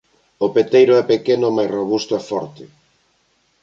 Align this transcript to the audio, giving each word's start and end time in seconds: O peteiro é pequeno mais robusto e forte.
O 0.45 0.47
peteiro 0.55 0.93
é 1.01 1.03
pequeno 1.13 1.55
mais 1.55 1.69
robusto 1.77 2.11
e 2.19 2.21
forte. 2.29 2.63